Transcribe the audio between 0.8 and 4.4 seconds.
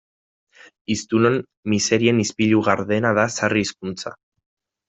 Hiztunon miserien ispilu gardena da sarri hizkuntza.